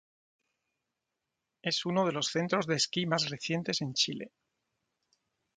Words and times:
Es 1.61 1.85
uno 1.85 2.07
de 2.07 2.11
los 2.11 2.29
centros 2.31 2.65
de 2.65 2.73
esquí 2.73 3.05
más 3.05 3.29
recientes 3.29 3.81
en 3.83 3.93
Chile. 3.93 4.31